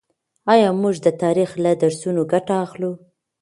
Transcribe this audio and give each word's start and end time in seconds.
آيا 0.53 0.69
موږ 0.81 0.95
د 1.05 1.07
تاريخ 1.23 1.49
له 1.63 1.71
درسونو 1.81 2.21
ګټه 2.33 2.55
اخلو؟ 2.65 2.91